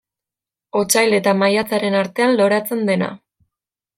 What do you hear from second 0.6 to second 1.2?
Otsail